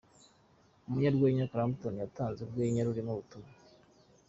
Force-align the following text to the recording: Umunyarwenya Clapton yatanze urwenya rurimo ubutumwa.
Umunyarwenya 0.87 1.49
Clapton 1.51 1.95
yatanze 2.03 2.39
urwenya 2.41 2.85
rurimo 2.87 3.11
ubutumwa. 3.13 3.51